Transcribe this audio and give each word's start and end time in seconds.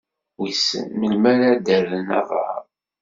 Wissen 0.39 0.85
melmi 0.99 1.27
ara 1.33 1.45
ad-rren 1.55 2.09
aḍar? 2.19 2.63